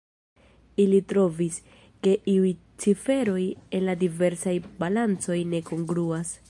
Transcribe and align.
Ili 0.83 1.01
trovis, 1.11 1.59
ke 2.07 2.15
iuj 2.35 2.55
ciferoj 2.85 3.45
en 3.77 3.87
la 3.91 3.97
diversaj 4.07 4.59
bilancoj 4.81 5.43
ne 5.55 5.67
kongruas. 5.73 6.39